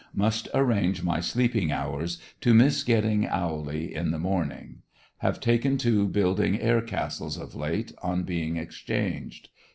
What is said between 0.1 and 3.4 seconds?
Must arrange my sleeping hours to miss getting